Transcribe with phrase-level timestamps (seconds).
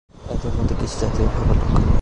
[0.33, 1.87] এদের মধ্যে কিছু জাতীয়ভাবে লক্ষণীয়।